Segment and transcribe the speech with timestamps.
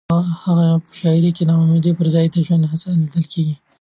[0.09, 0.13] د
[0.43, 3.55] هغه په شاعرۍ کې د ناامیدۍ پر ځای د ژوند هڅه لیدل کېږي.